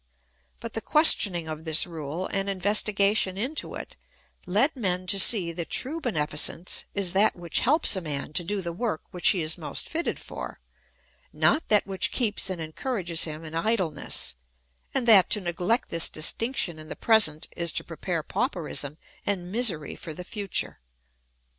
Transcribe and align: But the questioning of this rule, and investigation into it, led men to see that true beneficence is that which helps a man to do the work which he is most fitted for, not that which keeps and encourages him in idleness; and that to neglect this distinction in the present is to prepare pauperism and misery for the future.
But 0.59 0.73
the 0.73 0.81
questioning 0.81 1.47
of 1.47 1.63
this 1.63 1.85
rule, 1.85 2.25
and 2.33 2.49
investigation 2.49 3.37
into 3.37 3.75
it, 3.75 3.95
led 4.47 4.75
men 4.75 5.05
to 5.05 5.19
see 5.19 5.51
that 5.51 5.69
true 5.69 6.01
beneficence 6.01 6.85
is 6.95 7.13
that 7.13 7.35
which 7.35 7.59
helps 7.59 7.95
a 7.95 8.01
man 8.01 8.33
to 8.33 8.43
do 8.43 8.61
the 8.63 8.73
work 8.73 9.03
which 9.11 9.29
he 9.29 9.43
is 9.43 9.59
most 9.59 9.87
fitted 9.87 10.19
for, 10.19 10.59
not 11.31 11.69
that 11.69 11.85
which 11.85 12.11
keeps 12.11 12.49
and 12.49 12.59
encourages 12.59 13.25
him 13.25 13.43
in 13.45 13.53
idleness; 13.53 14.33
and 14.91 15.07
that 15.07 15.29
to 15.29 15.39
neglect 15.39 15.89
this 15.89 16.09
distinction 16.09 16.79
in 16.79 16.87
the 16.87 16.95
present 16.95 17.47
is 17.55 17.71
to 17.73 17.83
prepare 17.83 18.23
pauperism 18.23 18.97
and 19.27 19.51
misery 19.51 19.93
for 19.95 20.15
the 20.15 20.23
future. 20.23 20.79